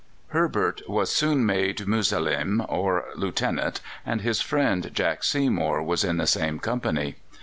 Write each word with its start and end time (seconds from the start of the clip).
Herbert 0.29 0.81
was 0.89 1.11
soon 1.11 1.45
made 1.45 1.85
Mulazim, 1.85 2.65
or 2.67 3.05
Lieutenant, 3.15 3.81
and 4.03 4.21
his 4.21 4.41
friend 4.41 4.89
Jack 4.95 5.23
Seymour 5.23 5.83
was 5.83 6.03
in 6.03 6.17
the 6.17 6.25
same 6.25 6.57
company. 6.57 7.17